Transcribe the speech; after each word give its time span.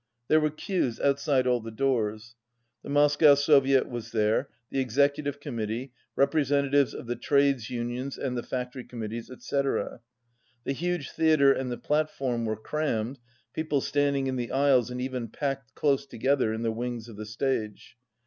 There 0.29 0.39
were 0.39 0.49
queues 0.49 0.99
outside 0.99 1.45
all 1.45 1.59
the 1.61 1.69
doors. 1.69 2.33
The 2.81 2.89
Moscow 2.89 3.35
Soviet 3.35 3.87
was 3.87 4.13
there, 4.13 4.49
the 4.71 4.83
Execu 4.83 5.23
tive 5.25 5.39
Committee, 5.39 5.93
representatives 6.15 6.95
of 6.95 7.05
the 7.05 7.15
Trades 7.15 7.69
Unions 7.69 8.17
and 8.17 8.35
the 8.35 8.41
Factory 8.41 8.83
Committees, 8.83 9.29
etc. 9.29 10.01
The 10.63 10.73
huge 10.73 11.11
theatre 11.11 11.53
and 11.53 11.71
the 11.71 11.77
platform 11.77 12.45
were 12.45 12.55
crammed, 12.57 13.19
peo 13.53 13.65
ple 13.65 13.79
standing 13.81 14.25
in 14.25 14.37
the 14.37 14.49
aisles 14.51 14.89
and 14.89 14.99
even 14.99 15.27
packed 15.27 15.75
close 15.75 16.07
together 16.07 16.51
in 16.51 16.63
the 16.63 16.71
wings 16.71 17.07
of 17.07 17.15
the 17.15 17.27
stage. 17.27 17.95